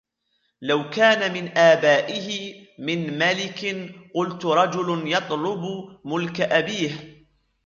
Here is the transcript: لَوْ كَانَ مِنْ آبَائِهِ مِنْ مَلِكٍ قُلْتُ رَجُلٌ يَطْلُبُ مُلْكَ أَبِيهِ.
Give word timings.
لَوْ 0.61 0.89
كَانَ 0.89 1.33
مِنْ 1.33 1.57
آبَائِهِ 1.57 2.53
مِنْ 2.79 3.17
مَلِكٍ 3.19 3.91
قُلْتُ 4.15 4.45
رَجُلٌ 4.45 5.03
يَطْلُبُ 5.07 5.61
مُلْكَ 6.05 6.41
أَبِيهِ. 6.41 7.23